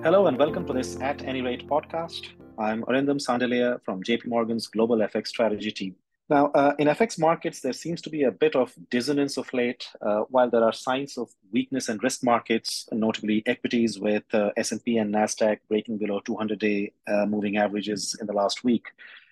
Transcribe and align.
Hello 0.00 0.28
and 0.28 0.38
welcome 0.38 0.64
to 0.64 0.72
this 0.72 0.96
At 1.00 1.24
Any 1.24 1.42
Rate 1.42 1.66
podcast. 1.66 2.28
I'm 2.56 2.84
Arindam 2.84 3.18
Sandilya 3.18 3.82
from 3.82 4.00
JP 4.00 4.26
Morgan's 4.26 4.68
Global 4.68 4.98
FX 4.98 5.26
Strategy 5.26 5.72
team. 5.72 5.96
Now, 6.30 6.52
uh, 6.54 6.74
in 6.78 6.86
FX 6.86 7.18
markets, 7.18 7.60
there 7.60 7.72
seems 7.72 8.00
to 8.02 8.10
be 8.10 8.22
a 8.22 8.30
bit 8.30 8.54
of 8.54 8.72
dissonance 8.90 9.36
of 9.36 9.52
late, 9.52 9.88
uh, 10.00 10.20
while 10.30 10.48
there 10.48 10.62
are 10.62 10.72
signs 10.72 11.18
of 11.18 11.30
weakness 11.52 11.88
in 11.88 11.98
risk 11.98 12.22
markets, 12.22 12.88
notably 12.92 13.42
equities 13.46 13.98
with 13.98 14.22
uh, 14.32 14.50
S&P 14.56 14.98
and 14.98 15.12
Nasdaq 15.12 15.58
breaking 15.68 15.98
below 15.98 16.20
200-day 16.20 16.92
uh, 17.08 17.26
moving 17.26 17.56
averages 17.56 18.16
in 18.20 18.28
the 18.28 18.32
last 18.32 18.62
week, 18.62 18.86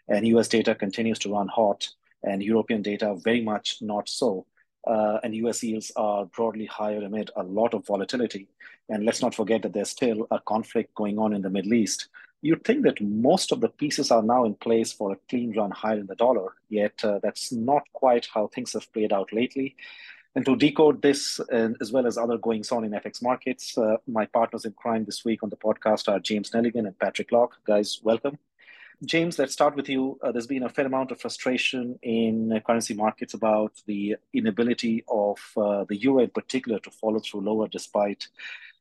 and 0.08 0.26
US 0.26 0.48
data 0.48 0.74
continues 0.74 1.20
to 1.20 1.32
run 1.32 1.46
hot, 1.46 1.88
and 2.24 2.42
European 2.42 2.82
data 2.82 3.14
very 3.22 3.40
much 3.40 3.78
not 3.80 4.08
so. 4.08 4.46
Uh, 4.86 5.18
and 5.22 5.34
US 5.34 5.62
yields 5.62 5.90
are 5.96 6.26
broadly 6.26 6.66
higher 6.66 7.02
amid 7.02 7.30
a 7.36 7.42
lot 7.42 7.74
of 7.74 7.86
volatility. 7.86 8.48
And 8.88 9.04
let's 9.04 9.22
not 9.22 9.34
forget 9.34 9.62
that 9.62 9.72
there's 9.72 9.90
still 9.90 10.26
a 10.30 10.38
conflict 10.40 10.94
going 10.94 11.18
on 11.18 11.32
in 11.32 11.42
the 11.42 11.50
Middle 11.50 11.74
East, 11.74 12.08
you'd 12.42 12.64
think 12.64 12.84
that 12.84 13.00
most 13.00 13.52
of 13.52 13.60
the 13.60 13.68
pieces 13.68 14.10
are 14.10 14.22
now 14.22 14.44
in 14.44 14.54
place 14.54 14.92
for 14.92 15.12
a 15.12 15.18
clean 15.28 15.54
run 15.56 15.70
higher 15.70 15.98
in 15.98 16.06
the 16.06 16.14
dollar, 16.14 16.54
yet 16.68 16.92
uh, 17.04 17.18
that's 17.22 17.52
not 17.52 17.82
quite 17.92 18.28
how 18.32 18.46
things 18.48 18.72
have 18.72 18.92
played 18.92 19.12
out 19.12 19.32
lately. 19.32 19.74
And 20.34 20.44
to 20.44 20.54
decode 20.54 21.00
this, 21.00 21.40
uh, 21.40 21.70
as 21.80 21.92
well 21.92 22.06
as 22.06 22.18
other 22.18 22.36
goings 22.36 22.70
on 22.70 22.84
in 22.84 22.90
FX 22.92 23.22
markets, 23.22 23.76
uh, 23.78 23.96
my 24.06 24.26
partners 24.26 24.66
in 24.66 24.72
crime 24.72 25.04
this 25.06 25.24
week 25.24 25.42
on 25.42 25.48
the 25.48 25.56
podcast 25.56 26.08
are 26.12 26.20
James 26.20 26.50
Nelligan 26.50 26.86
and 26.86 26.98
Patrick 26.98 27.32
Locke. 27.32 27.56
Guys, 27.66 28.00
welcome. 28.02 28.38
James, 29.04 29.38
let's 29.38 29.52
start 29.52 29.76
with 29.76 29.88
you. 29.90 30.18
Uh, 30.22 30.32
there's 30.32 30.46
been 30.46 30.62
a 30.62 30.68
fair 30.70 30.86
amount 30.86 31.10
of 31.10 31.20
frustration 31.20 31.98
in 32.02 32.58
currency 32.66 32.94
markets 32.94 33.34
about 33.34 33.72
the 33.86 34.16
inability 34.32 35.04
of 35.08 35.38
uh, 35.56 35.84
the 35.88 35.96
euro 35.96 36.20
in 36.20 36.30
particular 36.30 36.78
to 36.78 36.90
follow 36.90 37.18
through 37.18 37.42
lower 37.42 37.68
despite 37.68 38.26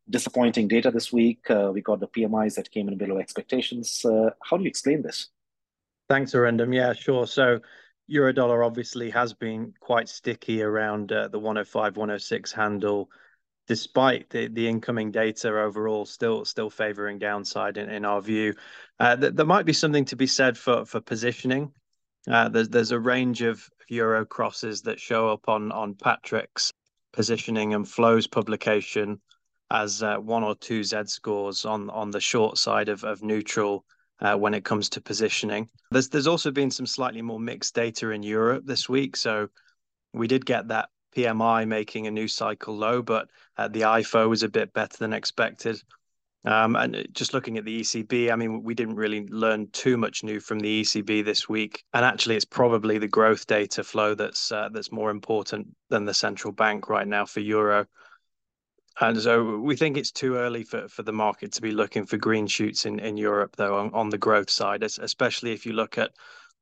disappointing 0.10 0.70
data 0.70 0.90
this 0.90 1.12
week. 1.12 1.50
Uh, 1.50 1.70
we 1.74 1.82
got 1.82 2.00
the 2.00 2.08
PMIs 2.08 2.56
that 2.56 2.72
came 2.72 2.88
in 2.88 2.98
below 2.98 3.18
expectations. 3.18 4.06
Uh, 4.06 4.30
how 4.42 4.56
do 4.56 4.64
you 4.64 4.70
explain 4.70 5.02
this? 5.02 5.28
Thanks, 6.08 6.32
Arindam. 6.32 6.74
Yeah, 6.74 6.94
sure. 6.94 7.28
So 7.28 7.60
Eurodollar 8.10 8.66
obviously 8.66 9.10
has 9.10 9.34
been 9.34 9.74
quite 9.82 10.08
sticky 10.08 10.62
around 10.62 11.12
uh, 11.12 11.28
the 11.28 11.40
105, 11.40 11.98
106 11.98 12.52
handle, 12.54 13.10
despite 13.68 14.30
the, 14.30 14.48
the 14.48 14.68
incoming 14.68 15.12
data 15.12 15.50
overall 15.50 16.06
still 16.06 16.46
still 16.46 16.70
favoring 16.70 17.20
downside 17.20 17.78
in, 17.78 17.90
in 17.90 18.06
our 18.06 18.22
view. 18.22 18.54
Uh, 19.00 19.16
th- 19.16 19.34
there 19.34 19.46
might 19.46 19.66
be 19.66 19.74
something 19.74 20.06
to 20.06 20.16
be 20.16 20.28
said 20.28 20.58
for 20.58 20.86
for 20.86 21.02
positioning. 21.02 21.72
Uh, 22.30 22.50
there's 22.50 22.70
there's 22.70 22.92
a 22.92 23.00
range 23.00 23.42
of 23.42 23.68
euro 23.88 24.26
crosses 24.26 24.82
that 24.84 25.00
show 25.00 25.30
up 25.30 25.48
on 25.48 25.72
on 25.72 25.96
Patrick's 25.96 26.72
positioning 27.14 27.74
and 27.74 27.88
flows 27.88 28.28
publication 28.28 29.20
as 29.72 30.04
uh, 30.04 30.18
one 30.18 30.44
or 30.44 30.56
two 30.56 30.84
Z 30.84 31.06
scores 31.06 31.66
on 31.66 31.90
on 31.90 32.12
the 32.12 32.20
short 32.20 32.58
side 32.58 32.90
of 32.90 33.04
of 33.04 33.24
neutral 33.24 33.86
uh, 34.20 34.36
when 34.36 34.54
it 34.54 34.64
comes 34.64 34.90
to 34.90 35.02
positioning. 35.02 35.70
There's 35.92 36.10
there's 36.10 36.28
also 36.28 36.52
been 36.52 36.72
some 36.72 36.86
slightly 36.86 37.22
more 37.22 37.40
mixed 37.40 37.76
data 37.76 38.12
in 38.12 38.24
Europe 38.24 38.64
this 38.66 38.88
week, 38.88 39.16
so 39.16 39.50
we 40.14 40.28
did 40.28 40.46
get 40.46 40.70
that 40.70 40.90
PMI 41.16 41.68
making 41.68 42.08
a 42.08 42.12
new 42.12 42.28
cycle 42.28 42.76
low, 42.76 43.02
but 43.02 43.30
uh, 43.58 43.68
the 43.68 43.82
IFO 43.82 44.30
was 44.30 44.44
a 44.44 44.50
bit 44.50 44.74
better 44.74 44.98
than 44.98 45.14
expected. 45.14 45.82
Um, 46.46 46.76
and 46.76 47.08
just 47.12 47.34
looking 47.34 47.58
at 47.58 47.66
the 47.66 47.82
ECB, 47.82 48.32
I 48.32 48.36
mean, 48.36 48.62
we 48.62 48.76
didn't 48.76 48.96
really 48.96 49.26
learn 49.28 49.68
too 49.72 49.98
much 49.98 50.24
new 50.24 50.40
from 50.40 50.60
the 50.60 50.82
ECB 50.82 51.26
this 51.26 51.50
week. 51.50 51.84
And 51.94 52.06
actually, 52.06 52.36
it's 52.36 52.46
probably 52.46 53.00
the 53.00 53.08
growth 53.08 53.48
data 53.48 53.84
flow 53.84 54.14
that's 54.14 54.52
uh, 54.52 54.70
that's 54.72 54.92
more 54.92 55.10
important 55.10 55.76
than 55.90 56.06
the 56.06 56.14
central 56.14 56.54
bank 56.54 56.88
right 56.88 57.08
now 57.08 57.26
for 57.26 57.40
euro. 57.40 57.88
And 59.02 59.20
so 59.20 59.58
we 59.58 59.76
think 59.76 59.98
it's 59.98 60.12
too 60.12 60.36
early 60.36 60.64
for, 60.64 60.88
for 60.88 61.04
the 61.04 61.12
market 61.12 61.52
to 61.54 61.62
be 61.62 61.72
looking 61.72 62.06
for 62.06 62.18
green 62.18 62.48
shoots 62.48 62.86
in, 62.86 63.00
in 63.00 63.18
Europe, 63.18 63.56
though, 63.58 63.78
on, 63.78 63.94
on 63.94 64.10
the 64.10 64.18
growth 64.18 64.50
side, 64.50 64.84
especially 64.84 65.52
if 65.52 65.66
you 65.66 65.74
look 65.74 65.98
at 65.98 66.12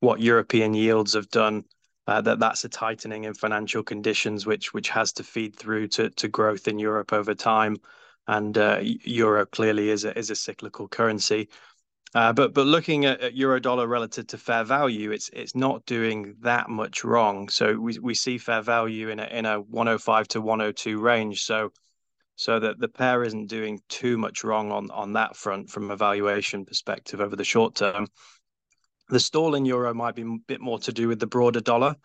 what 0.00 0.20
European 0.20 0.74
yields 0.74 1.12
have 1.14 1.28
done. 1.28 1.64
Uh, 2.06 2.20
that 2.20 2.38
that's 2.38 2.64
a 2.64 2.68
tightening 2.68 3.24
in 3.24 3.32
financial 3.32 3.82
conditions, 3.82 4.44
which 4.44 4.74
which 4.74 4.90
has 4.90 5.12
to 5.12 5.24
feed 5.24 5.56
through 5.56 5.88
to, 5.88 6.10
to 6.10 6.28
growth 6.28 6.68
in 6.68 6.78
Europe 6.78 7.12
over 7.12 7.34
time, 7.34 7.76
and 8.26 8.58
uh, 8.58 8.78
euro 8.82 9.46
clearly 9.46 9.88
is 9.88 10.04
a 10.04 10.16
is 10.18 10.30
a 10.30 10.36
cyclical 10.36 10.86
currency. 10.86 11.48
Uh, 12.14 12.32
but 12.32 12.54
but 12.54 12.66
looking 12.66 13.06
at, 13.06 13.20
at 13.20 13.34
euro 13.34 13.58
dollar 13.58 13.88
relative 13.88 14.26
to 14.28 14.38
fair 14.38 14.64
value, 14.64 15.10
it's 15.10 15.30
it's 15.32 15.54
not 15.54 15.84
doing 15.86 16.36
that 16.40 16.68
much 16.68 17.04
wrong. 17.04 17.48
So 17.48 17.74
we 17.74 17.98
we 17.98 18.14
see 18.14 18.38
fair 18.38 18.62
value 18.62 19.08
in 19.08 19.18
a 19.18 19.24
in 19.24 19.46
a 19.46 19.60
105 19.60 20.28
to 20.28 20.40
102 20.40 21.00
range. 21.00 21.42
So 21.44 21.72
so 22.36 22.60
that 22.60 22.78
the 22.78 22.88
pair 22.88 23.24
isn't 23.24 23.46
doing 23.46 23.80
too 23.88 24.16
much 24.18 24.44
wrong 24.44 24.70
on 24.70 24.90
on 24.90 25.14
that 25.14 25.36
front 25.36 25.70
from 25.70 25.90
a 25.90 25.96
valuation 25.96 26.64
perspective 26.64 27.20
over 27.20 27.34
the 27.34 27.44
short 27.44 27.74
term. 27.74 28.06
The 29.08 29.20
stall 29.20 29.54
in 29.54 29.66
euro 29.66 29.92
might 29.94 30.14
be 30.14 30.22
a 30.22 30.36
bit 30.46 30.60
more 30.60 30.78
to 30.80 30.92
do 30.92 31.08
with 31.08 31.20
the 31.20 31.26
broader 31.26 31.60
dollar, 31.60 31.96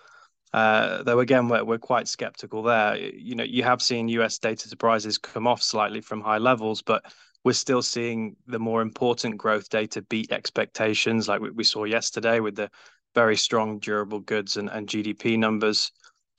uh, 0.53 1.03
though 1.03 1.19
again 1.19 1.47
we're 1.47 1.63
we're 1.63 1.77
quite 1.77 2.07
skeptical 2.07 2.63
there. 2.63 2.97
You 2.97 3.35
know, 3.35 3.43
you 3.43 3.63
have 3.63 3.81
seen 3.81 4.09
U.S. 4.09 4.37
data 4.39 4.67
surprises 4.67 5.17
come 5.17 5.47
off 5.47 5.61
slightly 5.61 6.01
from 6.01 6.21
high 6.21 6.39
levels, 6.39 6.81
but 6.81 7.03
we're 7.43 7.53
still 7.53 7.81
seeing 7.81 8.35
the 8.47 8.59
more 8.59 8.81
important 8.81 9.37
growth 9.37 9.69
data 9.69 10.01
beat 10.01 10.31
expectations, 10.31 11.27
like 11.27 11.39
we, 11.41 11.51
we 11.51 11.63
saw 11.63 11.85
yesterday 11.85 12.39
with 12.41 12.55
the 12.55 12.69
very 13.15 13.37
strong 13.37 13.79
durable 13.79 14.19
goods 14.19 14.57
and, 14.57 14.69
and 14.69 14.87
GDP 14.87 15.37
numbers. 15.37 15.91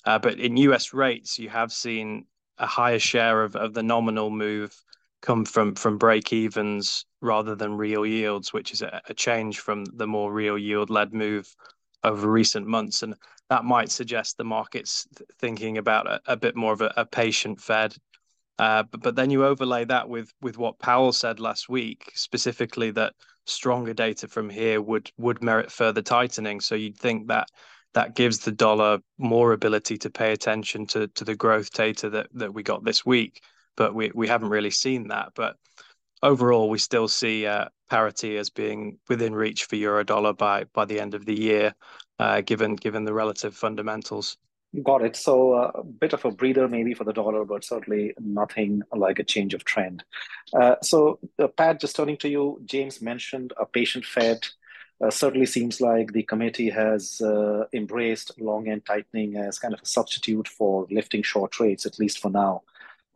Uh, 0.04 0.19
but 0.19 0.38
in 0.38 0.56
US 0.59 0.93
rates, 0.93 1.38
you 1.38 1.49
have 1.49 1.72
seen 1.72 2.26
a 2.59 2.66
higher 2.66 2.99
share 2.99 3.43
of, 3.43 3.56
of 3.56 3.75
the 3.75 3.82
nominal 3.82 4.31
move 4.31 4.75
come 5.22 5.44
from 5.44 5.75
from 5.75 5.98
break 5.98 6.32
evens 6.32 7.04
rather 7.20 7.54
than 7.54 7.76
real 7.76 8.06
yields, 8.06 8.53
which 8.53 8.72
is 8.72 8.82
a, 8.82 9.00
a 9.08 9.14
change 9.14 9.60
from 9.60 9.84
the 9.84 10.06
more 10.06 10.32
real 10.32 10.58
yield 10.58 10.91
led 10.91 11.12
move 11.12 11.54
over 12.04 12.31
recent 12.31 12.66
months. 12.66 13.03
And 13.03 13.14
that 13.50 13.64
might 13.64 13.91
suggest 13.91 14.36
the 14.36 14.44
market's 14.44 15.06
thinking 15.38 15.78
about 15.78 16.06
a, 16.06 16.20
a 16.26 16.36
bit 16.36 16.56
more 16.56 16.72
of 16.72 16.81
a, 16.81 16.92
a 16.97 17.04
patient 17.04 17.60
Fed. 17.60 17.94
Uh, 18.58 18.82
but, 18.84 19.03
but 19.03 19.16
then 19.16 19.31
you 19.31 19.44
overlay 19.44 19.84
that 19.86 20.08
with 20.08 20.32
with 20.41 20.58
what 20.58 20.78
Powell 20.78 21.12
said 21.12 21.41
last 21.41 21.69
week, 21.69 22.12
specifically 22.14 22.91
that 22.92 23.14
stronger 23.47 23.94
data 23.94 24.28
from 24.28 24.50
here 24.50 24.81
would 24.81 25.10
would 25.19 25.42
merit 25.42 25.70
further 25.72 26.02
tightening. 26.02 26.60
So 26.60 26.75
you'd 26.75 26.98
think 26.98 27.28
that 27.28 27.48
that 27.94 28.14
gives 28.14 28.38
the 28.38 28.52
dollar 28.52 28.98
more 29.19 29.52
ability 29.52 29.98
to 29.98 30.10
pay 30.10 30.32
attention 30.32 30.87
to 30.88 31.08
to 31.08 31.25
the 31.25 31.34
growth 31.34 31.72
data 31.72 32.10
that 32.10 32.28
that 32.34 32.54
we 32.54 32.62
got 32.62 32.84
this 32.84 33.04
week. 33.04 33.42
But 33.80 33.94
we 33.94 34.10
we 34.14 34.28
haven't 34.28 34.50
really 34.50 34.70
seen 34.70 35.08
that. 35.08 35.32
But 35.34 35.56
overall, 36.22 36.68
we 36.68 36.78
still 36.78 37.08
see 37.08 37.46
uh, 37.46 37.68
parity 37.88 38.36
as 38.36 38.50
being 38.50 38.98
within 39.08 39.34
reach 39.34 39.64
for 39.64 39.76
euro 39.76 40.04
dollar 40.04 40.34
by 40.34 40.64
by 40.74 40.84
the 40.84 41.00
end 41.00 41.14
of 41.14 41.24
the 41.24 41.34
year, 41.34 41.74
uh, 42.19 42.42
given 42.42 42.76
given 42.76 43.04
the 43.04 43.14
relative 43.14 43.54
fundamentals. 43.54 44.36
Got 44.84 45.02
it. 45.02 45.16
So 45.16 45.54
uh, 45.54 45.70
a 45.76 45.82
bit 45.82 46.12
of 46.12 46.26
a 46.26 46.30
breather 46.30 46.69
maybe 46.69 46.92
for 46.92 47.04
the 47.04 47.14
dollar, 47.14 47.46
but 47.46 47.64
certainly 47.64 48.12
nothing 48.20 48.82
like 48.94 49.19
a 49.19 49.24
change 49.24 49.54
of 49.54 49.64
trend. 49.64 50.04
Uh, 50.52 50.76
so 50.82 51.19
uh, 51.38 51.48
Pat, 51.48 51.80
just 51.80 51.96
turning 51.96 52.19
to 52.19 52.28
you, 52.28 52.60
James 52.66 53.00
mentioned 53.00 53.54
a 53.58 53.64
patient 53.64 54.04
Fed 54.04 54.46
uh, 55.02 55.10
certainly 55.10 55.46
seems 55.46 55.80
like 55.80 56.12
the 56.12 56.22
committee 56.24 56.69
has 56.69 57.20
uh, 57.22 57.64
embraced 57.72 58.38
long 58.38 58.69
end 58.69 58.84
tightening 58.84 59.36
as 59.36 59.58
kind 59.58 59.72
of 59.72 59.80
a 59.80 59.86
substitute 59.86 60.46
for 60.46 60.86
lifting 60.90 61.22
short 61.22 61.58
rates, 61.58 61.86
at 61.86 61.98
least 61.98 62.19
for 62.19 62.30
now. 62.30 62.62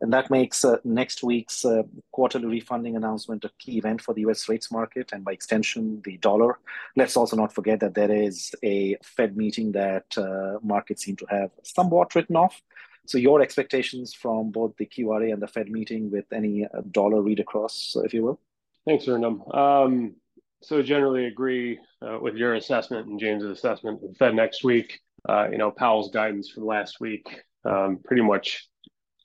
And 0.01 0.11
that 0.11 0.29
makes 0.29 0.65
uh, 0.65 0.77
next 0.83 1.23
week's 1.23 1.63
uh, 1.63 1.83
quarterly 2.11 2.47
refunding 2.47 2.95
announcement 2.95 3.45
a 3.45 3.51
key 3.59 3.77
event 3.77 4.01
for 4.01 4.13
the 4.13 4.21
US 4.21 4.49
rates 4.49 4.71
market 4.71 5.11
and 5.13 5.23
by 5.23 5.31
extension, 5.31 6.01
the 6.03 6.17
dollar. 6.17 6.59
Let's 6.95 7.15
also 7.15 7.35
not 7.35 7.53
forget 7.53 7.79
that 7.79 7.93
there 7.93 8.11
is 8.11 8.53
a 8.63 8.97
Fed 9.03 9.37
meeting 9.37 9.71
that 9.71 10.05
uh, 10.17 10.59
markets 10.61 11.03
seem 11.03 11.15
to 11.17 11.25
have 11.29 11.51
somewhat 11.63 12.13
written 12.13 12.35
off. 12.35 12.61
So, 13.07 13.19
your 13.19 13.41
expectations 13.41 14.13
from 14.13 14.49
both 14.49 14.75
the 14.77 14.87
QRA 14.87 15.31
and 15.31 15.41
the 15.41 15.47
Fed 15.47 15.69
meeting 15.69 16.11
with 16.11 16.25
any 16.33 16.65
uh, 16.65 16.81
dollar 16.91 17.21
read 17.21 17.39
across, 17.39 17.95
if 18.03 18.13
you 18.15 18.23
will? 18.23 18.39
Thanks, 18.85 19.05
Arindam. 19.05 19.55
Um, 19.55 20.15
so 20.61 20.81
generally 20.81 21.27
agree 21.27 21.79
uh, 22.01 22.17
with 22.19 22.35
your 22.35 22.55
assessment 22.55 23.07
and 23.07 23.19
James's 23.19 23.51
assessment 23.51 24.03
of 24.03 24.09
the 24.09 24.15
Fed 24.15 24.33
next 24.33 24.63
week. 24.63 24.99
Uh, 25.27 25.47
you 25.51 25.59
know, 25.59 25.69
Powell's 25.71 26.09
guidance 26.09 26.49
from 26.49 26.65
last 26.65 26.99
week 26.99 27.43
um, 27.65 27.99
pretty 28.03 28.23
much 28.23 28.67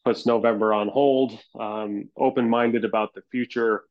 puts 0.04 0.26
November 0.26 0.72
on 0.72 0.88
hold. 0.88 1.38
Um, 1.58 2.08
open-minded 2.16 2.84
about 2.84 3.14
the 3.14 3.22
future. 3.30 3.84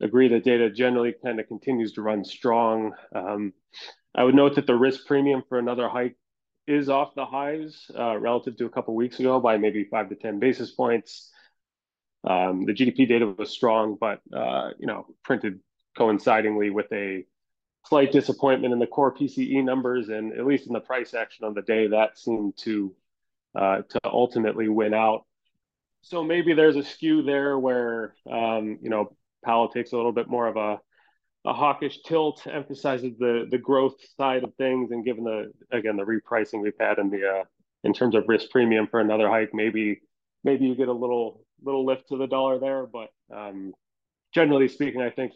Agree 0.00 0.28
that 0.28 0.44
data 0.44 0.70
generally 0.70 1.14
kind 1.22 1.38
of 1.40 1.48
continues 1.48 1.92
to 1.94 2.02
run 2.02 2.24
strong. 2.24 2.92
Um, 3.14 3.52
I 4.14 4.24
would 4.24 4.34
note 4.34 4.54
that 4.56 4.66
the 4.66 4.76
risk 4.76 5.06
premium 5.06 5.42
for 5.48 5.58
another 5.58 5.88
hike 5.88 6.16
is 6.66 6.88
off 6.88 7.14
the 7.14 7.26
highs 7.26 7.90
uh, 7.98 8.16
relative 8.16 8.56
to 8.56 8.66
a 8.66 8.70
couple 8.70 8.94
weeks 8.94 9.20
ago 9.20 9.40
by 9.40 9.56
maybe 9.56 9.84
five 9.84 10.08
to 10.08 10.14
ten 10.14 10.38
basis 10.38 10.70
points. 10.70 11.30
Um, 12.24 12.64
the 12.64 12.72
GDP 12.72 13.08
data 13.08 13.34
was 13.36 13.50
strong, 13.50 13.96
but 14.00 14.20
uh, 14.34 14.70
you 14.78 14.86
know, 14.86 15.06
printed 15.24 15.60
coincidingly 15.96 16.70
with 16.70 16.90
a 16.92 17.24
slight 17.86 18.12
disappointment 18.12 18.72
in 18.72 18.78
the 18.78 18.86
core 18.86 19.14
PCE 19.14 19.64
numbers, 19.64 20.08
and 20.08 20.32
at 20.32 20.46
least 20.46 20.66
in 20.66 20.72
the 20.72 20.80
price 20.80 21.14
action 21.14 21.44
on 21.44 21.54
the 21.54 21.62
day, 21.62 21.88
that 21.88 22.18
seemed 22.18 22.56
to 22.58 22.94
uh, 23.54 23.82
to 23.88 24.00
ultimately 24.04 24.68
win 24.68 24.94
out. 24.94 25.24
So 26.02 26.24
maybe 26.24 26.54
there's 26.54 26.76
a 26.76 26.82
skew 26.82 27.22
there 27.22 27.58
where 27.58 28.14
um, 28.30 28.78
you 28.82 28.90
know 28.90 29.16
Powell 29.44 29.68
takes 29.68 29.92
a 29.92 29.96
little 29.96 30.12
bit 30.12 30.28
more 30.28 30.46
of 30.46 30.56
a 30.56 30.80
a 31.46 31.54
hawkish 31.54 32.02
tilt, 32.02 32.46
emphasizes 32.46 33.16
the 33.18 33.46
the 33.50 33.58
growth 33.58 33.96
side 34.16 34.44
of 34.44 34.54
things, 34.56 34.90
and 34.90 35.04
given 35.04 35.24
the 35.24 35.52
again 35.70 35.96
the 35.96 36.04
repricing 36.04 36.62
we've 36.62 36.72
had 36.78 36.98
in 36.98 37.10
the 37.10 37.26
uh, 37.26 37.44
in 37.84 37.92
terms 37.92 38.14
of 38.14 38.24
risk 38.28 38.50
premium 38.50 38.86
for 38.86 39.00
another 39.00 39.28
hike, 39.28 39.50
maybe 39.54 40.00
maybe 40.44 40.66
you 40.66 40.74
get 40.74 40.88
a 40.88 40.92
little 40.92 41.44
little 41.62 41.84
lift 41.84 42.08
to 42.08 42.16
the 42.16 42.26
dollar 42.26 42.58
there. 42.58 42.86
But 42.86 43.08
um, 43.34 43.72
generally 44.34 44.68
speaking, 44.68 45.00
I 45.00 45.10
think 45.10 45.32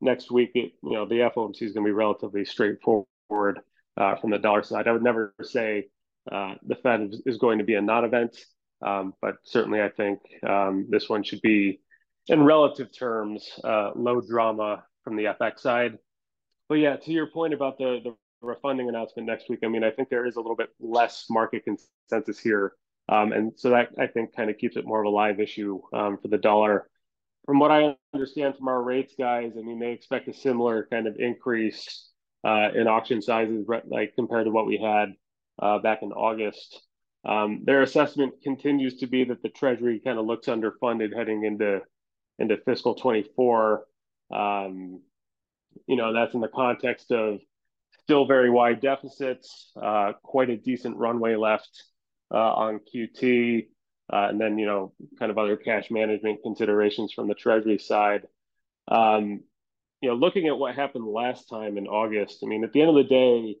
next 0.00 0.30
week 0.30 0.52
it 0.54 0.72
you 0.82 0.92
know 0.92 1.06
the 1.06 1.30
FOMC 1.34 1.62
is 1.62 1.72
going 1.72 1.84
to 1.84 1.88
be 1.88 1.92
relatively 1.92 2.44
straightforward 2.44 3.60
uh, 3.96 4.16
from 4.16 4.30
the 4.30 4.38
dollar 4.38 4.62
side. 4.62 4.86
I 4.86 4.92
would 4.92 5.02
never 5.02 5.34
say 5.42 5.88
uh, 6.30 6.54
the 6.66 6.76
Fed 6.76 7.12
is 7.26 7.38
going 7.38 7.58
to 7.58 7.64
be 7.64 7.74
a 7.74 7.82
non-event, 7.82 8.36
um, 8.82 9.14
but 9.20 9.36
certainly 9.44 9.80
I 9.80 9.88
think 9.88 10.20
um, 10.46 10.86
this 10.88 11.08
one 11.08 11.22
should 11.22 11.40
be 11.42 11.80
in 12.28 12.42
relative 12.44 12.96
terms 12.96 13.48
uh, 13.64 13.90
low 13.94 14.20
drama 14.20 14.84
from 15.04 15.16
the 15.16 15.24
FX 15.24 15.60
side. 15.60 15.98
But 16.68 16.76
yeah, 16.76 16.96
to 16.96 17.12
your 17.12 17.26
point 17.26 17.54
about 17.54 17.78
the 17.78 18.00
the 18.04 18.14
refunding 18.40 18.88
announcement 18.88 19.26
next 19.26 19.48
week, 19.48 19.60
I 19.64 19.68
mean, 19.68 19.82
I 19.82 19.90
think 19.90 20.08
there 20.08 20.26
is 20.26 20.36
a 20.36 20.40
little 20.40 20.56
bit 20.56 20.70
less 20.80 21.26
market 21.30 21.64
consensus 21.64 22.38
here. 22.38 22.74
Um, 23.08 23.32
and 23.32 23.52
so 23.56 23.70
that 23.70 23.88
I 23.98 24.06
think 24.06 24.36
kind 24.36 24.50
of 24.50 24.58
keeps 24.58 24.76
it 24.76 24.86
more 24.86 25.00
of 25.00 25.06
a 25.06 25.10
live 25.10 25.40
issue 25.40 25.80
um, 25.94 26.18
for 26.20 26.28
the 26.28 26.38
dollar. 26.38 26.88
From 27.46 27.58
what 27.58 27.70
I 27.70 27.96
understand 28.12 28.56
from 28.56 28.68
our 28.68 28.82
rates 28.82 29.14
guys, 29.18 29.52
I 29.58 29.62
mean, 29.62 29.78
they 29.78 29.92
expect 29.92 30.28
a 30.28 30.34
similar 30.34 30.86
kind 30.90 31.06
of 31.06 31.16
increase 31.18 32.10
uh, 32.44 32.68
in 32.74 32.86
auction 32.86 33.22
sizes, 33.22 33.66
like 33.86 34.12
compared 34.14 34.44
to 34.44 34.50
what 34.50 34.66
we 34.66 34.76
had 34.76 35.14
uh, 35.60 35.78
back 35.78 36.02
in 36.02 36.12
August. 36.12 36.82
Um, 37.24 37.62
their 37.64 37.82
assessment 37.82 38.34
continues 38.42 38.98
to 38.98 39.06
be 39.06 39.24
that 39.24 39.42
the 39.42 39.48
Treasury 39.48 40.00
kind 40.00 40.18
of 40.18 40.26
looks 40.26 40.46
underfunded 40.46 41.16
heading 41.16 41.44
into 41.44 41.80
into 42.38 42.56
fiscal 42.58 42.94
24. 42.94 43.84
Um, 44.32 45.02
you 45.86 45.96
know, 45.96 46.12
that's 46.12 46.34
in 46.34 46.40
the 46.40 46.48
context 46.48 47.10
of 47.10 47.40
still 48.02 48.26
very 48.26 48.50
wide 48.50 48.80
deficits, 48.80 49.70
uh, 49.80 50.12
quite 50.22 50.50
a 50.50 50.56
decent 50.56 50.96
runway 50.96 51.34
left 51.34 51.84
uh, 52.32 52.36
on 52.54 52.80
QT, 52.94 53.66
uh, 54.12 54.26
and 54.30 54.40
then, 54.40 54.58
you 54.58 54.66
know, 54.66 54.92
kind 55.18 55.30
of 55.30 55.38
other 55.38 55.56
cash 55.56 55.90
management 55.90 56.42
considerations 56.42 57.12
from 57.12 57.28
the 57.28 57.34
Treasury 57.34 57.78
side. 57.78 58.22
Um, 58.86 59.40
you 60.00 60.08
know, 60.08 60.14
looking 60.14 60.46
at 60.46 60.56
what 60.56 60.74
happened 60.74 61.06
last 61.06 61.48
time 61.48 61.76
in 61.76 61.86
August, 61.86 62.38
I 62.42 62.46
mean, 62.46 62.64
at 62.64 62.72
the 62.72 62.80
end 62.80 62.90
of 62.90 62.96
the 62.96 63.04
day, 63.04 63.56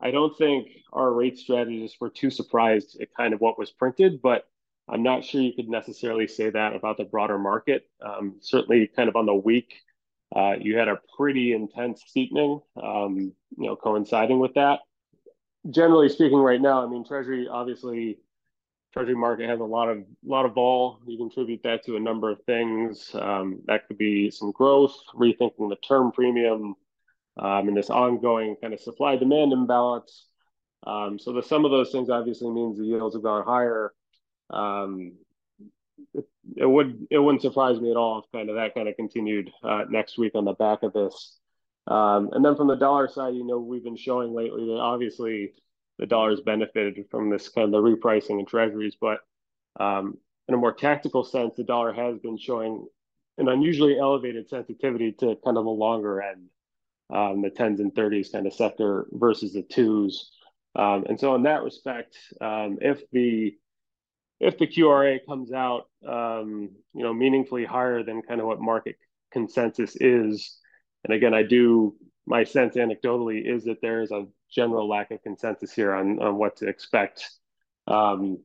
I 0.00 0.10
don't 0.10 0.36
think 0.36 0.68
our 0.92 1.12
rate 1.12 1.38
strategists 1.38 2.00
were 2.00 2.10
too 2.10 2.30
surprised 2.30 3.00
at 3.00 3.14
kind 3.14 3.34
of 3.34 3.40
what 3.40 3.58
was 3.58 3.70
printed, 3.70 4.22
but 4.22 4.46
I'm 4.88 5.02
not 5.02 5.24
sure 5.24 5.40
you 5.40 5.52
could 5.52 5.68
necessarily 5.68 6.28
say 6.28 6.50
that 6.50 6.74
about 6.74 6.96
the 6.96 7.04
broader 7.04 7.38
market. 7.38 7.88
Um, 8.00 8.36
certainly, 8.40 8.86
kind 8.86 9.08
of 9.08 9.16
on 9.16 9.26
the 9.26 9.34
week, 9.34 9.74
uh, 10.34 10.54
you 10.60 10.78
had 10.78 10.88
a 10.88 11.00
pretty 11.16 11.52
intense 11.52 12.02
steepening, 12.06 12.60
um, 12.82 13.32
you 13.56 13.66
know, 13.66 13.76
coinciding 13.76 14.38
with 14.38 14.54
that. 14.54 14.80
Generally 15.70 16.10
speaking, 16.10 16.38
right 16.38 16.60
now, 16.60 16.84
I 16.84 16.88
mean, 16.88 17.04
Treasury 17.04 17.48
obviously, 17.48 18.18
Treasury 18.94 19.16
market 19.16 19.48
has 19.48 19.60
a 19.60 19.64
lot 19.64 19.90
of 19.90 20.04
lot 20.24 20.46
of 20.46 20.54
vol. 20.54 21.00
You 21.06 21.18
contribute 21.18 21.62
that 21.64 21.84
to 21.84 21.96
a 21.96 22.00
number 22.00 22.30
of 22.30 22.40
things. 22.44 23.10
Um, 23.14 23.60
that 23.66 23.86
could 23.88 23.98
be 23.98 24.30
some 24.30 24.52
growth, 24.52 24.96
rethinking 25.14 25.68
the 25.68 25.76
term 25.86 26.12
premium, 26.12 26.76
um, 27.38 27.68
and 27.68 27.76
this 27.76 27.90
ongoing 27.90 28.56
kind 28.60 28.74
of 28.74 28.80
supply 28.80 29.16
demand 29.16 29.52
imbalance. 29.52 30.26
Um, 30.86 31.18
so 31.18 31.32
the 31.32 31.42
sum 31.42 31.64
of 31.64 31.70
those 31.70 31.90
things 31.90 32.10
obviously 32.10 32.50
means 32.50 32.78
the 32.78 32.84
yields 32.84 33.14
have 33.14 33.22
gone 33.22 33.44
higher. 33.44 33.92
Um, 34.50 35.12
it, 36.14 36.66
would 36.66 37.06
it 37.10 37.18
wouldn't 37.18 37.42
surprise 37.42 37.80
me 37.80 37.90
at 37.90 37.96
all 37.96 38.20
if 38.20 38.32
kind 38.32 38.48
of 38.48 38.56
that 38.56 38.74
kind 38.74 38.88
of 38.88 38.96
continued 38.96 39.50
uh, 39.62 39.84
next 39.88 40.18
week 40.18 40.32
on 40.34 40.44
the 40.44 40.52
back 40.54 40.82
of 40.82 40.92
this. 40.92 41.36
Um, 41.86 42.30
and 42.32 42.44
then 42.44 42.54
from 42.54 42.68
the 42.68 42.76
dollar 42.76 43.08
side, 43.08 43.34
you 43.34 43.46
know, 43.46 43.58
we've 43.58 43.84
been 43.84 43.96
showing 43.96 44.34
lately 44.34 44.66
that 44.66 44.78
obviously 44.78 45.52
the 45.98 46.06
dollar 46.06 46.30
has 46.30 46.40
benefited 46.40 47.06
from 47.10 47.30
this 47.30 47.48
kind 47.48 47.64
of 47.64 47.72
the 47.72 47.78
repricing 47.90 48.38
in 48.38 48.46
treasuries, 48.46 48.96
but 49.00 49.20
um, 49.80 50.18
in 50.48 50.54
a 50.54 50.58
more 50.58 50.72
tactical 50.72 51.24
sense, 51.24 51.54
the 51.56 51.64
dollar 51.64 51.92
has 51.92 52.18
been 52.18 52.38
showing 52.38 52.86
an 53.38 53.48
unusually 53.48 53.98
elevated 53.98 54.48
sensitivity 54.48 55.12
to 55.12 55.36
kind 55.44 55.56
of 55.56 55.64
a 55.64 55.70
longer 55.70 56.20
end, 56.20 56.48
um, 57.10 57.42
the 57.42 57.50
tens 57.50 57.80
and 57.80 57.94
thirties 57.94 58.30
kind 58.30 58.46
of 58.46 58.52
sector 58.52 59.06
versus 59.12 59.52
the 59.52 59.62
twos. 59.62 60.30
Um, 60.76 61.04
and 61.08 61.18
so 61.18 61.34
in 61.34 61.42
that 61.44 61.62
respect, 61.62 62.16
um, 62.40 62.78
if 62.80 63.02
the 63.10 63.54
if 64.40 64.58
the 64.58 64.66
QRA 64.66 65.18
comes 65.26 65.52
out, 65.52 65.88
um, 66.06 66.70
you 66.94 67.02
know, 67.02 67.12
meaningfully 67.12 67.64
higher 67.64 68.04
than 68.04 68.22
kind 68.22 68.40
of 68.40 68.46
what 68.46 68.60
market 68.60 68.96
consensus 69.32 69.96
is, 69.96 70.58
and 71.04 71.12
again, 71.12 71.34
I 71.34 71.42
do 71.42 71.96
my 72.26 72.44
sense 72.44 72.76
anecdotally 72.76 73.42
is 73.44 73.64
that 73.64 73.80
there 73.80 74.02
is 74.02 74.10
a 74.10 74.26
general 74.50 74.88
lack 74.88 75.10
of 75.10 75.22
consensus 75.22 75.72
here 75.72 75.94
on 75.94 76.20
on 76.20 76.36
what 76.36 76.56
to 76.58 76.68
expect. 76.68 77.28
Um, 77.86 78.38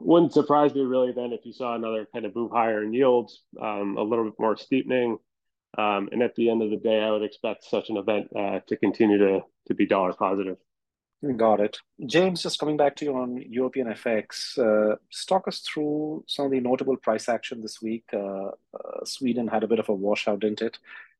wouldn't 0.00 0.32
surprise 0.32 0.74
me 0.74 0.80
really 0.80 1.12
then 1.12 1.32
if 1.32 1.44
you 1.44 1.52
saw 1.52 1.74
another 1.74 2.06
kind 2.12 2.24
of 2.24 2.34
move 2.34 2.50
higher 2.50 2.82
in 2.82 2.92
yields, 2.92 3.42
um, 3.60 3.96
a 3.96 4.02
little 4.02 4.24
bit 4.24 4.34
more 4.38 4.56
steepening. 4.56 5.18
Um, 5.78 6.08
and 6.12 6.22
at 6.22 6.34
the 6.34 6.50
end 6.50 6.62
of 6.62 6.70
the 6.70 6.76
day, 6.76 7.00
I 7.00 7.10
would 7.10 7.22
expect 7.22 7.64
such 7.64 7.88
an 7.88 7.96
event 7.96 8.28
uh, 8.36 8.60
to 8.66 8.76
continue 8.76 9.18
to 9.18 9.40
to 9.68 9.74
be 9.74 9.86
dollar 9.86 10.12
positive. 10.12 10.58
Got 11.36 11.60
it. 11.60 11.78
James, 12.04 12.42
just 12.42 12.58
coming 12.58 12.76
back 12.76 12.96
to 12.96 13.04
you 13.04 13.16
on 13.16 13.36
European 13.48 13.86
FX, 13.86 14.58
uh, 14.58 14.96
just 15.08 15.28
talk 15.28 15.46
us 15.46 15.60
through 15.60 16.24
some 16.26 16.46
of 16.46 16.50
the 16.50 16.58
notable 16.58 16.96
price 16.96 17.28
action 17.28 17.62
this 17.62 17.80
week. 17.80 18.04
Uh, 18.12 18.46
uh, 18.48 19.04
Sweden 19.04 19.46
had 19.46 19.62
a 19.62 19.68
bit 19.68 19.78
of 19.78 19.88
a 19.88 19.94
washout, 19.94 20.40
didn't 20.40 20.62
it? 20.62 20.78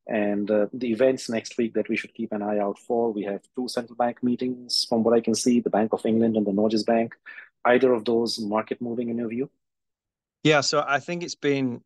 And 0.09 0.51
uh, 0.51 0.67
the 0.73 0.91
events 0.91 1.31
next 1.31 1.57
week 1.57 1.75
that 1.75 1.89
we 1.89 1.97
should 1.97 2.15
keep 2.15 2.33
an 2.33 2.43
eye 2.43 2.59
out 2.59 2.81
for. 2.81 3.13
We 3.13 3.23
have 3.23 3.43
two 3.55 3.69
central 3.69 3.95
bank 3.95 4.25
meetings, 4.25 4.87
from 4.89 5.05
what 5.05 5.15
I 5.15 5.21
can 5.21 5.37
see, 5.37 5.61
the 5.61 5.71
Bank 5.71 5.93
of 5.93 6.05
England 6.05 6.37
and 6.37 6.45
the 6.45 6.51
Norges 6.51 6.85
Bank. 6.85 7.15
Either 7.65 7.93
of 7.93 8.05
those 8.05 8.41
market 8.41 8.83
moving 8.83 9.09
in 9.09 9.19
your 9.19 9.29
view? 9.29 9.51
Yeah, 10.43 10.63
so 10.63 10.85
I 10.85 10.99
think 10.99 11.23
it's 11.23 11.37
been 11.37 11.83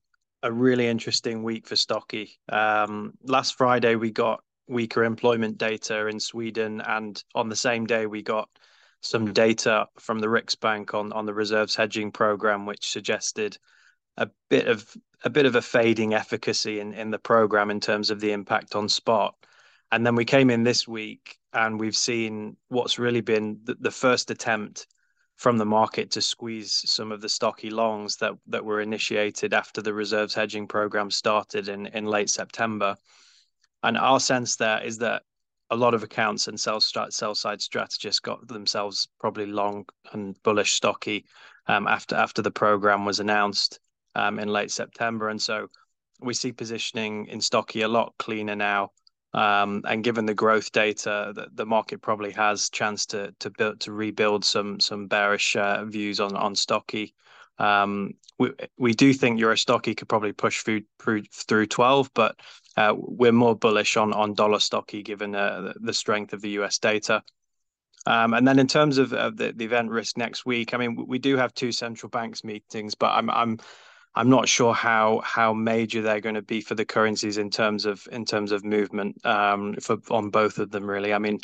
a 0.46 0.52
really 0.52 0.86
interesting 0.86 1.42
week 1.42 1.66
for 1.66 1.74
Stocky. 1.74 2.38
Um, 2.48 3.14
last 3.24 3.56
Friday, 3.58 3.96
we 3.96 4.12
got 4.12 4.44
weaker 4.68 5.02
employment 5.02 5.58
data 5.58 6.06
in 6.06 6.20
Sweden, 6.20 6.80
and 6.80 7.22
on 7.34 7.48
the 7.48 7.56
same 7.56 7.84
day 7.84 8.06
we 8.06 8.22
got 8.22 8.48
some 9.00 9.32
data 9.32 9.88
from 9.98 10.20
the 10.20 10.28
Riksbank 10.28 10.94
on 10.94 11.12
on 11.12 11.26
the 11.26 11.34
reserves 11.34 11.74
hedging 11.74 12.12
program, 12.12 12.64
which 12.64 12.88
suggested 12.88 13.58
a 14.16 14.28
bit 14.48 14.68
of 14.68 14.96
a 15.24 15.30
bit 15.30 15.46
of 15.46 15.56
a 15.56 15.62
fading 15.62 16.14
efficacy 16.14 16.78
in 16.78 16.94
in 16.94 17.10
the 17.10 17.18
program 17.18 17.68
in 17.68 17.80
terms 17.80 18.10
of 18.10 18.20
the 18.20 18.30
impact 18.30 18.76
on 18.76 18.88
spot. 18.88 19.34
And 19.90 20.06
then 20.06 20.14
we 20.14 20.24
came 20.24 20.50
in 20.50 20.62
this 20.62 20.86
week, 20.86 21.38
and 21.52 21.80
we've 21.80 21.96
seen 21.96 22.56
what's 22.68 23.00
really 23.00 23.20
been 23.20 23.58
the, 23.64 23.76
the 23.80 23.90
first 23.90 24.30
attempt 24.30 24.86
from 25.36 25.58
the 25.58 25.66
market 25.66 26.10
to 26.10 26.22
squeeze 26.22 26.82
some 26.86 27.12
of 27.12 27.20
the 27.20 27.28
stocky 27.28 27.70
longs 27.70 28.16
that 28.16 28.32
that 28.46 28.64
were 28.64 28.80
initiated 28.80 29.52
after 29.52 29.82
the 29.82 29.92
reserves 29.92 30.34
hedging 30.34 30.66
program 30.66 31.10
started 31.10 31.68
in 31.68 31.86
in 31.86 32.06
late 32.06 32.30
September. 32.30 32.96
And 33.82 33.96
our 33.96 34.18
sense 34.18 34.56
there 34.56 34.82
is 34.82 34.98
that 34.98 35.22
a 35.70 35.76
lot 35.76 35.94
of 35.94 36.02
accounts 36.02 36.48
and 36.48 36.58
sell 36.58 36.80
sell 36.80 37.34
side 37.34 37.60
strategists 37.60 38.20
got 38.20 38.46
themselves 38.48 39.08
probably 39.18 39.46
long 39.46 39.84
and 40.12 40.40
bullish 40.42 40.72
stocky 40.72 41.26
um, 41.66 41.86
after 41.86 42.14
after 42.14 42.42
the 42.42 42.50
program 42.50 43.04
was 43.04 43.20
announced 43.20 43.80
um, 44.14 44.38
in 44.38 44.48
late 44.48 44.70
September, 44.70 45.28
and 45.28 45.42
so 45.42 45.68
we 46.20 46.32
see 46.32 46.52
positioning 46.52 47.26
in 47.26 47.40
stocky 47.40 47.82
a 47.82 47.88
lot 47.88 48.14
cleaner 48.18 48.56
now. 48.56 48.90
Um, 49.36 49.82
and 49.86 50.02
given 50.02 50.24
the 50.24 50.34
growth 50.34 50.72
data, 50.72 51.46
the, 51.54 51.66
market 51.66 52.00
probably 52.00 52.32
has 52.32 52.70
chance 52.70 53.04
to 53.06 53.34
to 53.40 53.50
build 53.50 53.80
to 53.80 53.92
rebuild 53.92 54.46
some 54.46 54.80
some 54.80 55.08
bearish 55.08 55.54
uh, 55.56 55.84
views 55.84 56.20
on 56.20 56.34
on 56.34 56.54
stocky. 56.54 57.14
Um, 57.58 58.14
we 58.38 58.52
we 58.78 58.94
do 58.94 59.12
think 59.12 59.38
Euro 59.38 59.54
stocky 59.54 59.94
could 59.94 60.08
probably 60.08 60.32
push 60.32 60.62
through 60.62 60.82
through, 60.98 61.24
through 61.30 61.66
12, 61.66 62.10
but 62.14 62.40
uh, 62.78 62.94
we're 62.96 63.30
more 63.30 63.54
bullish 63.54 63.98
on 63.98 64.14
on 64.14 64.32
dollar 64.32 64.58
stocky 64.58 65.02
given 65.02 65.34
uh, 65.34 65.74
the 65.82 65.92
strength 65.92 66.32
of 66.32 66.40
the 66.40 66.50
US 66.60 66.78
data. 66.78 67.22
Um, 68.06 68.32
and 68.32 68.48
then 68.48 68.58
in 68.58 68.68
terms 68.68 68.98
of, 68.98 69.10
the 69.10 69.52
event 69.58 69.90
risk 69.90 70.16
next 70.16 70.46
week, 70.46 70.72
I 70.72 70.76
mean, 70.76 71.06
we 71.08 71.18
do 71.18 71.36
have 71.36 71.52
two 71.52 71.72
central 71.72 72.08
banks 72.08 72.44
meetings, 72.44 72.94
but 72.94 73.10
I'm 73.10 73.28
I'm 74.16 74.30
not 74.30 74.48
sure 74.48 74.74
how 74.74 75.20
how 75.24 75.52
major 75.52 76.02
they're 76.02 76.20
going 76.20 76.34
to 76.36 76.42
be 76.42 76.60
for 76.60 76.74
the 76.74 76.84
currencies 76.84 77.38
in 77.38 77.50
terms 77.50 77.84
of 77.84 78.06
in 78.10 78.24
terms 78.24 78.50
of 78.52 78.64
movement 78.64 79.24
um, 79.24 79.74
for 79.74 79.98
on 80.10 80.30
both 80.30 80.58
of 80.58 80.70
them. 80.70 80.88
Really, 80.88 81.12
I 81.12 81.18
mean, 81.18 81.38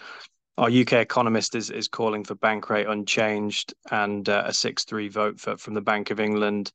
our 0.58 0.70
UK 0.70 0.94
economist 0.94 1.54
is 1.54 1.70
is 1.70 1.88
calling 1.88 2.24
for 2.24 2.34
bank 2.34 2.70
rate 2.70 2.86
unchanged 2.86 3.74
and 3.90 4.28
uh, 4.28 4.44
a 4.46 4.52
six 4.52 4.84
three 4.84 5.08
vote 5.08 5.38
for, 5.38 5.56
from 5.56 5.74
the 5.74 5.82
Bank 5.82 6.10
of 6.10 6.18
England 6.18 6.72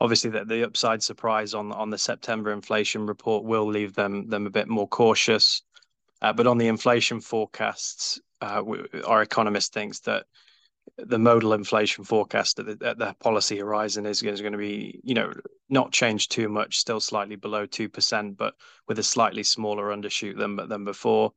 obviously 0.00 0.30
that 0.30 0.48
the 0.48 0.64
upside 0.64 1.02
surprise 1.02 1.54
on 1.54 1.72
on 1.72 1.90
the 1.90 1.98
September 1.98 2.52
inflation 2.52 3.06
report 3.06 3.44
will 3.44 3.66
leave 3.66 3.94
them 3.94 4.28
them 4.28 4.46
a 4.46 4.50
bit 4.50 4.68
more 4.68 4.88
cautious. 4.88 5.62
Uh, 6.22 6.32
but 6.32 6.46
on 6.46 6.58
the 6.58 6.68
inflation 6.68 7.20
forecasts, 7.20 8.20
uh, 8.42 8.62
we, 8.64 8.82
our 9.06 9.22
economist 9.22 9.72
thinks 9.72 10.00
that 10.00 10.26
the 10.98 11.18
modal 11.18 11.52
inflation 11.52 12.04
forecast 12.04 12.58
at 12.58 12.66
the, 12.66 12.86
at 12.86 12.98
the 12.98 13.14
policy 13.20 13.58
horizon 13.58 14.06
is, 14.06 14.22
is 14.22 14.40
going 14.40 14.52
to 14.52 14.58
be, 14.58 15.00
you 15.02 15.14
know, 15.14 15.32
not 15.68 15.92
changed 15.92 16.30
too 16.30 16.48
much, 16.48 16.78
still 16.78 17.00
slightly 17.00 17.36
below 17.36 17.66
2%, 17.66 18.36
but 18.36 18.54
with 18.88 18.98
a 18.98 19.02
slightly 19.02 19.42
smaller 19.42 19.88
undershoot 19.88 20.36
than, 20.36 20.56
than 20.68 20.84
before. 20.84 21.32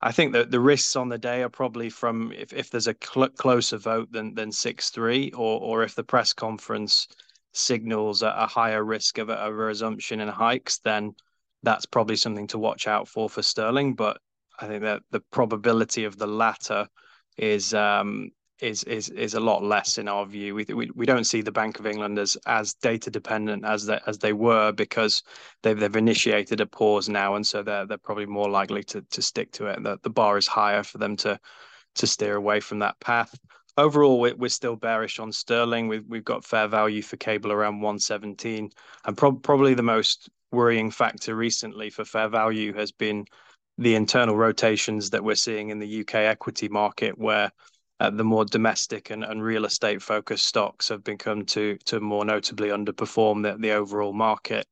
I 0.00 0.12
think 0.12 0.32
that 0.32 0.50
the 0.50 0.60
risks 0.60 0.94
on 0.94 1.08
the 1.08 1.18
day 1.18 1.42
are 1.42 1.48
probably 1.48 1.90
from 1.90 2.32
if, 2.32 2.52
if 2.52 2.70
there's 2.70 2.86
a 2.86 2.94
cl 3.02 3.28
closer 3.30 3.78
vote 3.78 4.12
than 4.12 4.34
than 4.34 4.52
six 4.52 4.90
three, 4.90 5.32
or 5.32 5.60
or 5.60 5.82
if 5.82 5.96
the 5.96 6.04
press 6.04 6.32
conference 6.32 7.08
signals 7.52 8.22
a, 8.22 8.28
a 8.28 8.46
higher 8.46 8.84
risk 8.84 9.18
of 9.18 9.28
a, 9.28 9.34
of 9.34 9.52
a, 9.52 9.56
resumption 9.56 10.20
in 10.20 10.28
hikes, 10.28 10.78
then 10.78 11.14
that's 11.64 11.86
probably 11.86 12.14
something 12.14 12.46
to 12.48 12.58
watch 12.58 12.86
out 12.86 13.08
for 13.08 13.28
for 13.28 13.42
sterling. 13.42 13.94
But 13.94 14.20
I 14.60 14.68
think 14.68 14.82
that 14.82 15.02
the 15.10 15.20
probability 15.32 16.04
of 16.04 16.16
the 16.16 16.28
latter 16.28 16.86
is 17.36 17.74
um, 17.74 18.30
is 18.60 18.82
is 18.84 19.08
is 19.10 19.34
a 19.34 19.40
lot 19.40 19.62
less 19.62 19.98
in 19.98 20.08
our 20.08 20.26
view. 20.26 20.54
We 20.54 20.64
we, 20.68 20.90
we 20.94 21.06
don't 21.06 21.24
see 21.24 21.42
the 21.42 21.52
Bank 21.52 21.78
of 21.78 21.86
England 21.86 22.18
as 22.18 22.36
as 22.46 22.74
data 22.74 23.10
dependent 23.10 23.64
as 23.64 23.86
they 23.86 24.00
as 24.06 24.18
they 24.18 24.32
were 24.32 24.72
because 24.72 25.22
they've 25.62 25.78
they've 25.78 25.96
initiated 25.96 26.60
a 26.60 26.66
pause 26.66 27.08
now, 27.08 27.34
and 27.34 27.46
so 27.46 27.62
they're 27.62 27.86
they're 27.86 27.98
probably 27.98 28.26
more 28.26 28.48
likely 28.50 28.82
to 28.84 29.02
to 29.02 29.22
stick 29.22 29.52
to 29.52 29.66
it. 29.66 29.82
The 29.82 29.98
the 30.02 30.10
bar 30.10 30.36
is 30.38 30.46
higher 30.46 30.82
for 30.82 30.98
them 30.98 31.16
to 31.18 31.38
to 31.96 32.06
steer 32.06 32.36
away 32.36 32.60
from 32.60 32.78
that 32.80 32.98
path. 33.00 33.38
Overall, 33.76 34.18
we're, 34.18 34.48
still 34.48 34.74
bearish 34.74 35.20
on 35.20 35.30
sterling. 35.30 35.86
We've 35.86 36.04
we've 36.08 36.24
got 36.24 36.44
fair 36.44 36.66
value 36.66 37.02
for 37.02 37.16
cable 37.16 37.52
around 37.52 37.80
117, 37.80 38.70
and 39.04 39.16
pro- 39.16 39.32
probably 39.32 39.74
the 39.74 39.82
most 39.84 40.28
worrying 40.50 40.90
factor 40.90 41.36
recently 41.36 41.90
for 41.90 42.04
fair 42.04 42.28
value 42.28 42.72
has 42.72 42.90
been 42.90 43.24
the 43.76 43.94
internal 43.94 44.36
rotations 44.36 45.10
that 45.10 45.22
we're 45.22 45.36
seeing 45.36 45.70
in 45.70 45.78
the 45.78 46.00
UK 46.00 46.14
equity 46.16 46.68
market, 46.68 47.16
where 47.16 47.52
the 48.00 48.24
more 48.24 48.44
domestic 48.44 49.10
and, 49.10 49.24
and 49.24 49.42
real 49.42 49.64
estate 49.64 50.00
focused 50.00 50.46
stocks 50.46 50.88
have 50.88 51.02
become 51.02 51.44
to 51.44 51.76
to 51.84 52.00
more 52.00 52.24
notably 52.24 52.68
underperform 52.68 53.42
the, 53.42 53.56
the 53.58 53.72
overall 53.72 54.12
market, 54.12 54.66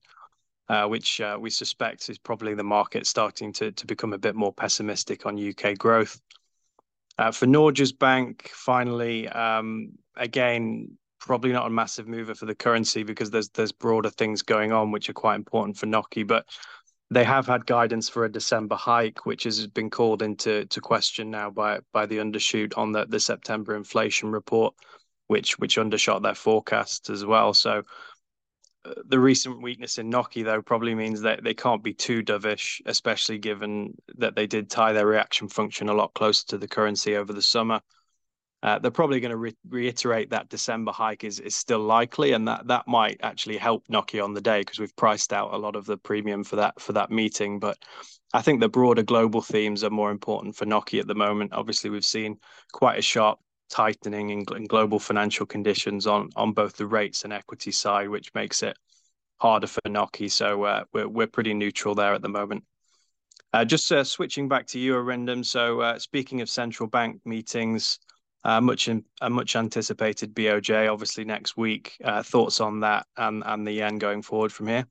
uh, 0.68 0.86
which 0.86 1.20
uh, 1.20 1.36
we 1.40 1.50
suspect 1.50 2.08
is 2.08 2.18
probably 2.18 2.54
the 2.54 2.62
market 2.62 3.06
starting 3.06 3.52
to 3.52 3.72
to 3.72 3.86
become 3.86 4.12
a 4.12 4.18
bit 4.18 4.36
more 4.36 4.52
pessimistic 4.52 5.26
on 5.26 5.36
UK 5.36 5.76
growth. 5.76 6.20
Uh, 7.18 7.32
for 7.32 7.46
Norges 7.46 7.98
Bank, 7.98 8.50
finally, 8.52 9.26
um, 9.28 9.92
again, 10.16 10.96
probably 11.18 11.50
not 11.50 11.66
a 11.66 11.70
massive 11.70 12.06
mover 12.06 12.34
for 12.34 12.46
the 12.46 12.54
currency 12.54 13.02
because 13.02 13.30
there's 13.30 13.48
there's 13.50 13.72
broader 13.72 14.10
things 14.10 14.42
going 14.42 14.72
on 14.72 14.92
which 14.92 15.08
are 15.08 15.14
quite 15.14 15.34
important 15.34 15.76
for 15.76 15.86
NOK, 15.86 16.14
but 16.26 16.46
they 17.10 17.24
have 17.24 17.46
had 17.46 17.66
guidance 17.66 18.08
for 18.08 18.24
a 18.24 18.32
December 18.32 18.74
hike, 18.74 19.26
which 19.26 19.44
has 19.44 19.66
been 19.66 19.90
called 19.90 20.22
into 20.22 20.66
to 20.66 20.80
question 20.80 21.30
now 21.30 21.50
by 21.50 21.80
by 21.92 22.06
the 22.06 22.18
undershoot 22.18 22.76
on 22.76 22.92
the, 22.92 23.06
the 23.06 23.20
September 23.20 23.76
inflation 23.76 24.30
report, 24.30 24.74
which 25.28 25.58
which 25.58 25.78
undershot 25.78 26.22
their 26.22 26.34
forecasts 26.34 27.08
as 27.08 27.24
well. 27.24 27.54
So 27.54 27.82
uh, 28.84 28.94
the 29.06 29.20
recent 29.20 29.62
weakness 29.62 29.98
in 29.98 30.10
NOK 30.10 30.34
though 30.34 30.62
probably 30.62 30.94
means 30.94 31.20
that 31.20 31.44
they 31.44 31.54
can't 31.54 31.82
be 31.82 31.94
too 31.94 32.22
dovish, 32.22 32.80
especially 32.86 33.38
given 33.38 33.94
that 34.16 34.34
they 34.34 34.48
did 34.48 34.68
tie 34.68 34.92
their 34.92 35.06
reaction 35.06 35.48
function 35.48 35.88
a 35.88 35.94
lot 35.94 36.12
closer 36.14 36.44
to 36.48 36.58
the 36.58 36.68
currency 36.68 37.16
over 37.16 37.32
the 37.32 37.42
summer. 37.42 37.80
Uh, 38.66 38.80
they're 38.80 38.90
probably 38.90 39.20
going 39.20 39.30
to 39.30 39.36
re- 39.36 39.56
reiterate 39.68 40.30
that 40.30 40.48
December 40.48 40.90
hike 40.90 41.22
is 41.22 41.38
is 41.38 41.54
still 41.54 41.78
likely, 41.78 42.32
and 42.32 42.48
that 42.48 42.66
that 42.66 42.88
might 42.88 43.16
actually 43.22 43.56
help 43.56 43.86
Nokkie 43.86 44.22
on 44.22 44.34
the 44.34 44.40
day 44.40 44.58
because 44.58 44.80
we've 44.80 44.96
priced 44.96 45.32
out 45.32 45.54
a 45.54 45.56
lot 45.56 45.76
of 45.76 45.86
the 45.86 45.96
premium 45.96 46.42
for 46.42 46.56
that 46.56 46.80
for 46.80 46.92
that 46.94 47.12
meeting. 47.12 47.60
But 47.60 47.78
I 48.34 48.42
think 48.42 48.58
the 48.58 48.68
broader 48.68 49.04
global 49.04 49.40
themes 49.40 49.84
are 49.84 49.90
more 49.90 50.10
important 50.10 50.56
for 50.56 50.66
Nokkie 50.66 50.98
at 50.98 51.06
the 51.06 51.14
moment. 51.14 51.52
Obviously, 51.52 51.90
we've 51.90 52.04
seen 52.04 52.38
quite 52.72 52.98
a 52.98 53.02
sharp 53.02 53.38
tightening 53.70 54.30
in, 54.30 54.44
in 54.56 54.64
global 54.64 54.98
financial 54.98 55.46
conditions 55.46 56.08
on 56.08 56.30
on 56.34 56.52
both 56.52 56.76
the 56.76 56.88
rates 56.88 57.22
and 57.22 57.32
equity 57.32 57.70
side, 57.70 58.08
which 58.08 58.34
makes 58.34 58.64
it 58.64 58.76
harder 59.36 59.68
for 59.68 59.80
Nokkie. 59.86 60.30
So 60.30 60.64
uh, 60.64 60.84
we're 60.92 61.08
we're 61.08 61.28
pretty 61.28 61.54
neutral 61.54 61.94
there 61.94 62.14
at 62.14 62.22
the 62.22 62.28
moment. 62.28 62.64
Uh, 63.52 63.64
just 63.64 63.92
uh, 63.92 64.02
switching 64.02 64.48
back 64.48 64.66
to 64.66 64.80
you, 64.80 64.94
Arindam. 64.94 65.44
So 65.44 65.82
uh, 65.82 66.00
speaking 66.00 66.40
of 66.40 66.50
central 66.50 66.88
bank 66.88 67.20
meetings 67.24 68.00
uh, 68.46 68.60
much 68.60 68.86
in, 68.86 69.04
a 69.20 69.28
much 69.28 69.56
anticipated 69.56 70.32
BOJ, 70.32 70.90
obviously 70.90 71.24
next 71.24 71.56
week. 71.56 71.96
Uh, 72.04 72.22
thoughts 72.22 72.60
on 72.60 72.80
that 72.80 73.06
and 73.16 73.42
and 73.44 73.66
the 73.66 73.72
yen 73.72 73.98
going 73.98 74.22
forward 74.22 74.52
from 74.52 74.68
here? 74.68 74.86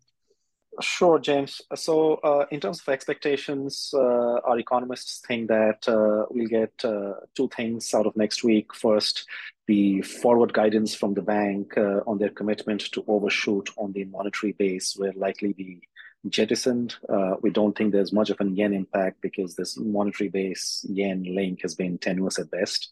Sure, 0.82 1.20
James. 1.20 1.62
So, 1.74 2.16
uh, 2.16 2.46
in 2.52 2.60
terms 2.60 2.82
of 2.82 2.90
expectations, 2.90 3.92
uh, 3.94 4.40
our 4.44 4.60
economists 4.60 5.22
think 5.26 5.48
that 5.48 5.88
uh, 5.88 6.26
we'll 6.30 6.50
get 6.50 6.74
uh, 6.84 7.14
two 7.34 7.48
things 7.48 7.94
out 7.94 8.06
of 8.06 8.18
next 8.18 8.44
week. 8.44 8.76
First, 8.76 9.26
the 9.68 10.02
forward 10.02 10.52
guidance 10.52 10.94
from 10.94 11.14
the 11.14 11.22
bank 11.22 11.78
uh, 11.78 12.02
on 12.06 12.18
their 12.18 12.32
commitment 12.32 12.82
to 12.92 13.06
overshoot 13.08 13.70
on 13.78 13.94
the 13.94 14.04
monetary 14.04 14.52
base 14.52 14.98
will 14.98 15.14
likely 15.16 15.54
be 15.54 15.80
jettisoned. 16.28 16.96
Uh, 17.08 17.36
we 17.42 17.52
don't 17.52 17.78
think 17.78 17.94
there's 17.94 18.12
much 18.12 18.30
of 18.30 18.42
a 18.42 18.46
yen 18.50 18.74
impact 18.74 19.22
because 19.22 19.56
this 19.56 19.78
monetary 19.78 20.30
base 20.30 20.86
yen 20.90 21.24
link 21.24 21.62
has 21.62 21.74
been 21.74 21.98
tenuous 21.98 22.38
at 22.38 22.52
best. 22.52 22.92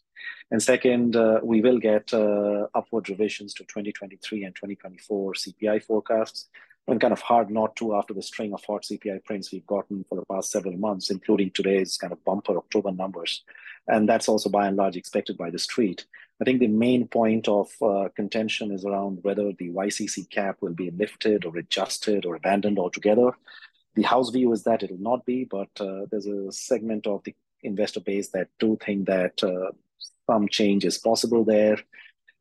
And 0.50 0.62
second, 0.62 1.16
uh, 1.16 1.40
we 1.42 1.60
will 1.60 1.78
get 1.78 2.12
uh, 2.12 2.66
upward 2.74 3.08
revisions 3.08 3.54
to 3.54 3.64
2023 3.64 4.44
and 4.44 4.54
2024 4.54 5.32
CPI 5.34 5.82
forecasts. 5.82 6.48
And 6.86 7.00
kind 7.00 7.14
of 7.14 7.20
hard 7.22 7.50
not 7.50 7.76
to 7.76 7.94
after 7.96 8.12
the 8.12 8.20
string 8.20 8.52
of 8.52 8.62
hot 8.62 8.82
CPI 8.82 9.24
prints 9.24 9.50
we've 9.50 9.66
gotten 9.66 10.04
for 10.06 10.16
the 10.16 10.26
past 10.26 10.50
several 10.50 10.76
months, 10.76 11.10
including 11.10 11.50
today's 11.50 11.96
kind 11.96 12.12
of 12.12 12.22
bumper 12.24 12.58
October 12.58 12.92
numbers. 12.92 13.42
And 13.88 14.06
that's 14.06 14.28
also 14.28 14.50
by 14.50 14.66
and 14.66 14.76
large 14.76 14.96
expected 14.96 15.38
by 15.38 15.48
the 15.48 15.58
street. 15.58 16.04
I 16.40 16.44
think 16.44 16.60
the 16.60 16.66
main 16.66 17.06
point 17.06 17.48
of 17.48 17.70
uh, 17.80 18.08
contention 18.14 18.70
is 18.70 18.84
around 18.84 19.20
whether 19.22 19.52
the 19.52 19.70
YCC 19.70 20.28
cap 20.28 20.58
will 20.60 20.74
be 20.74 20.90
lifted 20.90 21.44
or 21.44 21.56
adjusted 21.56 22.26
or 22.26 22.34
abandoned 22.34 22.78
altogether. 22.78 23.30
The 23.94 24.02
house 24.02 24.30
view 24.30 24.52
is 24.52 24.64
that 24.64 24.82
it 24.82 24.90
will 24.90 24.98
not 24.98 25.24
be, 25.24 25.44
but 25.44 25.68
uh, 25.80 26.06
there's 26.10 26.26
a 26.26 26.50
segment 26.50 27.06
of 27.06 27.22
the 27.24 27.34
investor 27.62 28.00
base 28.00 28.28
that 28.30 28.48
do 28.58 28.76
think 28.84 29.06
that 29.06 29.42
uh, 29.42 29.70
some 30.28 30.48
change 30.48 30.84
is 30.84 30.98
possible 30.98 31.44
there. 31.44 31.78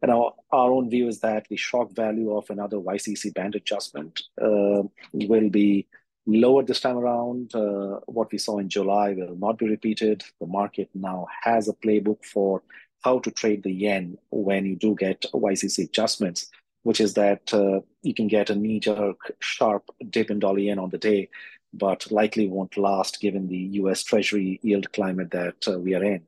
And 0.02 0.12
our, 0.12 0.34
our 0.52 0.72
own 0.72 0.90
view 0.90 1.08
is 1.08 1.22
that 1.22 1.48
the 1.48 1.56
shock 1.56 1.92
value 1.92 2.36
of 2.36 2.50
another 2.50 2.78
YCC 2.78 3.34
band 3.34 3.56
adjustment 3.56 4.22
uh, 4.42 4.84
will 5.14 5.50
be 5.50 5.88
lower 6.26 6.64
this 6.64 6.82
time 6.82 6.98
around. 6.98 7.56
Uh, 7.56 8.00
what 8.08 8.32
we 8.32 8.38
saw 8.38 8.60
in 8.60 8.70
July 8.70 9.14
will 9.14 9.36
not 9.36 9.58
be 9.58 9.70
repeated. 9.70 10.24
The 10.40 10.48
market 10.48 10.90
now 10.94 11.28
has 11.44 11.68
a 11.68 11.74
playbook 11.74 12.26
for 12.26 12.64
how 13.04 13.20
to 13.20 13.32
trade 13.32 13.64
the 13.64 13.72
yen 13.72 14.18
when 14.30 14.66
you 14.66 14.76
do 14.76 14.96
get 14.96 15.26
YCC 15.34 15.86
adjustments, 15.86 16.50
which 16.84 17.02
is 17.02 17.14
that 17.16 17.54
uh, 17.54 17.82
you 18.02 18.14
can 18.14 18.28
get 18.28 18.50
a 18.50 18.56
knee 18.56 18.80
jerk, 18.80 19.18
sharp 19.40 19.90
dip 20.10 20.32
in 20.32 20.40
dollar 20.40 20.60
yen 20.60 20.80
on 20.80 20.90
the 20.90 20.98
day, 20.98 21.30
but 21.74 22.12
likely 22.12 22.48
won't 22.48 22.78
last 22.78 23.20
given 23.20 23.48
the 23.48 23.58
US 23.82 24.04
Treasury 24.04 24.60
yield 24.64 24.92
climate 24.94 25.32
that 25.32 25.68
uh, 25.68 25.80
we 25.80 25.96
are 25.96 26.04
in. 26.04 26.22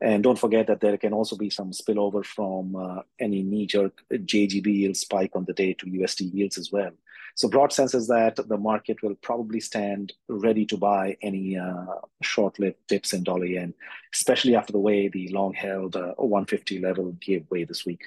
And 0.00 0.22
don't 0.22 0.38
forget 0.38 0.66
that 0.66 0.80
there 0.80 0.98
can 0.98 1.12
also 1.12 1.36
be 1.36 1.48
some 1.48 1.70
spillover 1.70 2.24
from 2.24 2.76
uh, 2.76 3.02
any 3.18 3.42
knee-jerk 3.42 4.02
JGB 4.12 4.66
yield 4.66 4.96
spike 4.96 5.34
on 5.34 5.44
the 5.46 5.54
day 5.54 5.72
to 5.74 5.86
USD 5.86 6.34
yields 6.34 6.58
as 6.58 6.70
well. 6.70 6.90
So 7.34 7.48
broad 7.48 7.72
sense 7.72 7.94
is 7.94 8.06
that 8.08 8.36
the 8.36 8.56
market 8.56 9.02
will 9.02 9.14
probably 9.16 9.60
stand 9.60 10.14
ready 10.28 10.64
to 10.66 10.76
buy 10.76 11.16
any 11.22 11.58
uh, 11.58 11.84
short-lived 12.22 12.78
dips 12.88 13.12
in 13.12 13.24
dollar 13.24 13.44
yen, 13.44 13.74
especially 14.14 14.56
after 14.56 14.72
the 14.72 14.78
way 14.78 15.08
the 15.08 15.28
long-held 15.28 15.96
uh, 15.96 16.14
150 16.16 16.80
level 16.80 17.12
gave 17.20 17.50
way 17.50 17.64
this 17.64 17.84
week. 17.84 18.04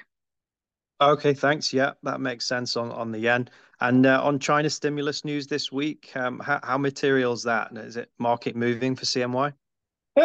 Okay, 1.00 1.32
thanks. 1.32 1.72
Yeah, 1.72 1.92
that 2.02 2.20
makes 2.20 2.46
sense 2.46 2.76
on, 2.76 2.90
on 2.90 3.10
the 3.10 3.20
yen. 3.20 3.48
And 3.80 4.04
uh, 4.04 4.20
on 4.22 4.38
China 4.38 4.68
stimulus 4.68 5.24
news 5.24 5.46
this 5.46 5.72
week, 5.72 6.10
um, 6.14 6.40
how, 6.40 6.60
how 6.62 6.76
material 6.76 7.32
is 7.32 7.42
that? 7.44 7.70
Is 7.76 7.96
it 7.96 8.10
market 8.18 8.54
moving 8.54 8.94
for 8.94 9.04
CNY? 9.04 9.52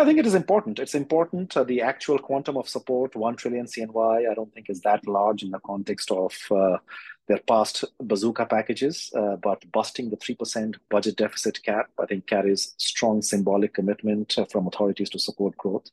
I 0.01 0.05
think 0.05 0.19
it 0.19 0.25
is 0.25 0.35
important. 0.35 0.79
It's 0.79 0.95
important. 0.95 1.55
Uh, 1.55 1.63
the 1.63 1.81
actual 1.81 2.17
quantum 2.17 2.57
of 2.57 2.67
support, 2.67 3.15
1 3.15 3.35
trillion 3.35 3.65
CNY, 3.65 4.29
I 4.29 4.33
don't 4.33 4.53
think 4.53 4.69
is 4.69 4.81
that 4.81 5.07
large 5.07 5.43
in 5.43 5.51
the 5.51 5.59
context 5.59 6.11
of 6.11 6.33
uh, 6.51 6.77
their 7.27 7.39
past 7.39 7.83
bazooka 7.99 8.45
packages. 8.45 9.11
Uh, 9.15 9.35
but 9.35 9.69
busting 9.71 10.09
the 10.09 10.17
3% 10.17 10.75
budget 10.89 11.17
deficit 11.17 11.61
cap, 11.63 11.89
I 11.99 12.05
think 12.05 12.27
carries 12.27 12.73
strong 12.77 13.21
symbolic 13.21 13.73
commitment 13.73 14.37
uh, 14.37 14.45
from 14.45 14.67
authorities 14.67 15.09
to 15.11 15.19
support 15.19 15.57
growth. 15.57 15.89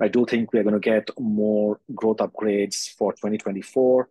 I 0.00 0.08
do 0.08 0.24
think 0.24 0.52
we're 0.52 0.64
going 0.64 0.80
to 0.80 0.90
get 0.90 1.10
more 1.18 1.80
growth 1.94 2.18
upgrades 2.18 2.90
for 2.90 3.12
2024. 3.12 4.08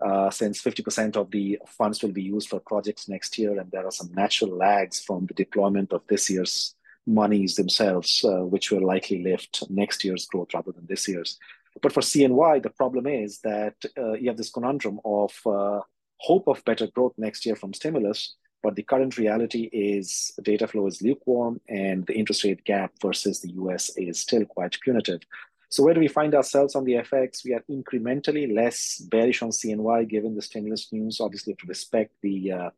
Uh, 0.00 0.30
since 0.30 0.60
50% 0.60 1.16
of 1.16 1.30
the 1.30 1.58
funds 1.66 2.02
will 2.02 2.10
be 2.10 2.22
used 2.22 2.48
for 2.48 2.58
projects 2.58 3.08
next 3.08 3.38
year, 3.38 3.60
and 3.60 3.70
there 3.70 3.86
are 3.86 3.92
some 3.92 4.12
natural 4.14 4.56
lags 4.56 5.00
from 5.00 5.26
the 5.26 5.34
deployment 5.34 5.92
of 5.92 6.02
this 6.08 6.28
year's 6.28 6.74
monies 7.06 7.56
themselves, 7.56 8.24
uh, 8.24 8.44
which 8.44 8.70
will 8.70 8.86
likely 8.86 9.22
lift 9.22 9.64
next 9.70 10.04
year's 10.04 10.26
growth 10.26 10.54
rather 10.54 10.72
than 10.72 10.86
this 10.86 11.08
year's. 11.08 11.38
But 11.80 11.92
for 11.92 12.00
CNY, 12.00 12.62
the 12.62 12.70
problem 12.70 13.06
is 13.06 13.40
that 13.40 13.74
uh, 13.96 14.12
you 14.12 14.28
have 14.28 14.36
this 14.36 14.50
conundrum 14.50 15.00
of 15.04 15.32
uh, 15.46 15.80
hope 16.18 16.46
of 16.46 16.64
better 16.64 16.86
growth 16.86 17.14
next 17.16 17.46
year 17.46 17.56
from 17.56 17.72
stimulus, 17.72 18.36
but 18.62 18.76
the 18.76 18.82
current 18.82 19.18
reality 19.18 19.68
is 19.72 20.32
data 20.42 20.68
flow 20.68 20.86
is 20.86 21.02
lukewarm 21.02 21.60
and 21.68 22.06
the 22.06 22.14
interest 22.14 22.44
rate 22.44 22.64
gap 22.64 22.92
versus 23.00 23.40
the 23.40 23.50
US 23.52 23.90
is 23.96 24.20
still 24.20 24.44
quite 24.44 24.78
punitive. 24.80 25.20
So 25.68 25.82
where 25.82 25.94
do 25.94 26.00
we 26.00 26.08
find 26.08 26.34
ourselves 26.34 26.74
on 26.76 26.84
the 26.84 26.96
FX? 26.96 27.44
We 27.44 27.54
are 27.54 27.64
incrementally 27.70 28.54
less 28.54 28.98
bearish 28.98 29.40
on 29.42 29.48
CNY 29.48 30.06
given 30.08 30.34
the 30.34 30.42
stimulus 30.42 30.92
news. 30.92 31.18
Obviously, 31.18 31.54
to 31.54 31.66
respect 31.66 32.12
the 32.20 32.52
uh, 32.52 32.70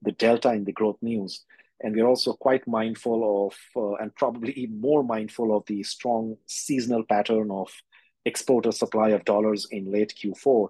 the 0.00 0.12
delta 0.12 0.52
in 0.52 0.64
the 0.64 0.72
growth 0.72 0.96
news, 1.02 1.44
and 1.80 1.94
we're 1.94 2.06
also 2.06 2.32
quite 2.32 2.66
mindful 2.66 3.46
of, 3.46 3.56
uh, 3.76 3.94
and 4.02 4.14
probably 4.14 4.52
even 4.52 4.80
more 4.80 5.04
mindful 5.04 5.56
of 5.56 5.64
the 5.66 5.82
strong 5.82 6.36
seasonal 6.46 7.04
pattern 7.04 7.50
of 7.50 7.70
exporter 8.24 8.72
supply 8.72 9.10
of 9.10 9.24
dollars 9.24 9.66
in 9.70 9.90
late 9.90 10.14
Q4. 10.20 10.68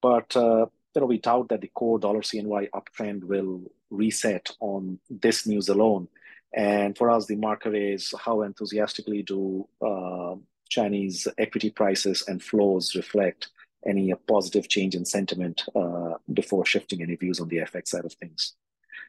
But 0.00 0.36
uh, 0.36 0.66
you 0.94 1.00
know, 1.00 1.06
we 1.06 1.18
doubt 1.18 1.48
that 1.48 1.60
the 1.60 1.70
core 1.74 1.98
dollar 1.98 2.20
CNY 2.20 2.68
uptrend 2.70 3.24
will 3.24 3.62
reset 3.90 4.50
on 4.60 4.98
this 5.10 5.46
news 5.46 5.68
alone. 5.68 6.08
And 6.54 6.96
for 6.96 7.10
us, 7.10 7.26
the 7.26 7.36
marker 7.36 7.74
is 7.74 8.14
how 8.18 8.42
enthusiastically 8.42 9.22
do 9.22 9.68
uh, 9.84 10.36
Chinese 10.68 11.28
equity 11.38 11.70
prices 11.70 12.24
and 12.28 12.42
flows 12.42 12.94
reflect 12.96 13.48
any 13.86 14.12
positive 14.26 14.68
change 14.68 14.94
in 14.94 15.04
sentiment 15.04 15.64
uh, 15.74 16.14
before 16.32 16.64
shifting 16.64 17.02
any 17.02 17.14
views 17.16 17.40
on 17.40 17.48
the 17.48 17.58
FX 17.58 17.88
side 17.88 18.04
of 18.04 18.12
things. 18.14 18.54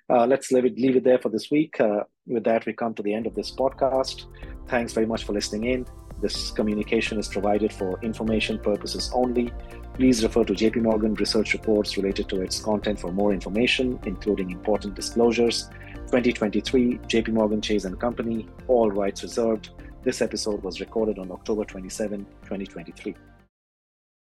Uh, 0.10 0.25
let's 0.25 0.51
leave 0.51 0.65
it, 0.65 0.77
leave 0.77 0.96
it 0.96 1.03
there 1.03 1.20
for 1.20 1.29
this 1.29 1.51
week. 1.51 1.79
Uh, 1.79 2.03
with 2.25 2.44
that, 2.46 2.65
we 2.65 2.74
come 2.74 2.94
to 2.94 3.03
the 3.03 3.13
end 3.13 3.27
of 3.27 3.36
this 3.36 3.51
podcast. 3.51 4.25
Thanks 4.67 4.94
very 4.94 5.06
much 5.06 5.24
for 5.24 5.34
listening 5.34 5.65
in. 5.65 5.86
This 6.22 6.50
communication 6.51 7.20
is 7.20 7.27
provided 7.27 7.72
for 7.72 8.00
information 8.01 8.58
purposes 8.58 9.12
only. 9.13 9.51
Please 9.94 10.24
refer 10.24 10.44
to 10.46 10.53
JP 10.53 10.84
Morgan 10.84 11.13
research 11.15 11.53
reports 11.53 11.96
related 11.96 12.27
to 12.29 12.41
its 12.41 12.60
content 12.60 13.00
for 13.00 13.12
more 13.12 13.34
information, 13.34 14.00
including 14.06 14.50
important 14.51 14.96
disclosures. 14.96 15.70
2023 16.08 17.00
JP 17.00 17.29
Morgan 17.29 17.62
Chase 17.62 17.86
and 17.86 18.00
Company, 18.00 18.48
all 18.67 18.89
rights 18.89 19.24
reserved. 19.24 19.72
This 20.03 20.22
episode 20.22 20.63
was 20.63 20.79
recorded 20.79 21.20
on 21.20 21.32
October 21.32 21.65
27, 21.65 22.25
2023. 22.44 23.15